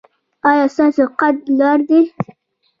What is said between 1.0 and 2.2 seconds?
قد لوړ دی؟